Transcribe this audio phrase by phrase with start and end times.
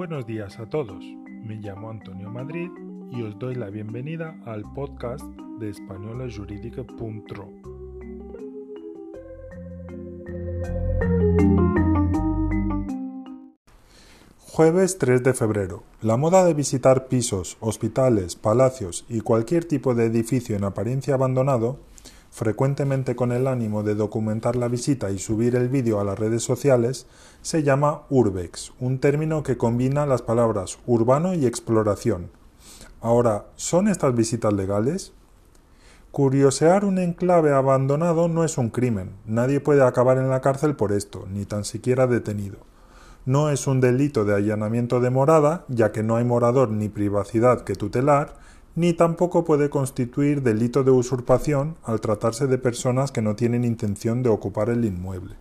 [0.00, 2.70] Buenos días a todos, me llamo Antonio Madrid
[3.10, 5.22] y os doy la bienvenida al podcast
[5.58, 7.50] de españolajurídica.ro.
[14.38, 15.82] Jueves 3 de febrero.
[16.00, 21.78] La moda de visitar pisos, hospitales, palacios y cualquier tipo de edificio en apariencia abandonado
[22.30, 26.42] frecuentemente con el ánimo de documentar la visita y subir el vídeo a las redes
[26.42, 27.06] sociales,
[27.42, 32.30] se llama urbex, un término que combina las palabras urbano y exploración.
[33.00, 35.12] Ahora, ¿son estas visitas legales?
[36.12, 40.92] Curiosear un enclave abandonado no es un crimen, nadie puede acabar en la cárcel por
[40.92, 42.58] esto, ni tan siquiera detenido.
[43.26, 47.62] No es un delito de allanamiento de morada, ya que no hay morador ni privacidad
[47.62, 48.34] que tutelar,
[48.74, 54.22] ni tampoco puede constituir delito de usurpación al tratarse de personas que no tienen intención
[54.22, 55.36] de ocupar el inmueble.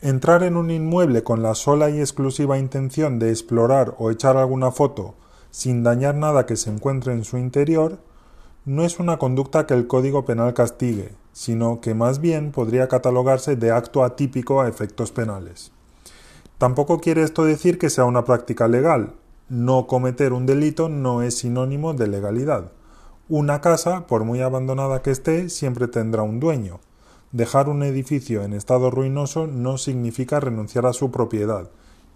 [0.00, 4.72] Entrar en un inmueble con la sola y exclusiva intención de explorar o echar alguna
[4.72, 5.14] foto
[5.50, 7.98] sin dañar nada que se encuentre en su interior
[8.64, 13.56] no es una conducta que el Código Penal castigue, sino que más bien podría catalogarse
[13.56, 15.72] de acto atípico a efectos penales.
[16.58, 19.14] Tampoco quiere esto decir que sea una práctica legal,
[19.52, 22.72] no cometer un delito no es sinónimo de legalidad.
[23.28, 26.80] Una casa, por muy abandonada que esté, siempre tendrá un dueño.
[27.32, 31.68] Dejar un edificio en estado ruinoso no significa renunciar a su propiedad,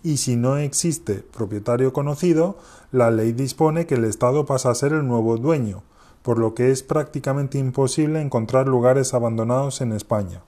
[0.02, 2.56] y si no existe propietario conocido,
[2.90, 5.82] la ley dispone que el Estado pasa a ser el nuevo dueño,
[6.22, 10.40] por lo que es prácticamente imposible encontrar lugares abandonados en España.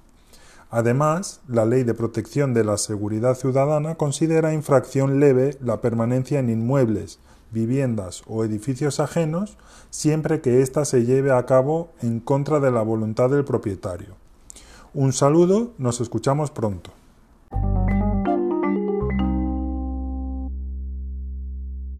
[0.70, 6.50] Además, la Ley de Protección de la Seguridad Ciudadana considera infracción leve la permanencia en
[6.50, 9.56] inmuebles, viviendas o edificios ajenos
[9.88, 14.16] siempre que ésta se lleve a cabo en contra de la voluntad del propietario.
[14.92, 16.97] Un saludo, nos escuchamos pronto.